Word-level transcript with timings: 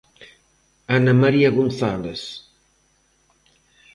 Ana 0.95 1.13
María 1.21 1.49
González. 1.59 2.21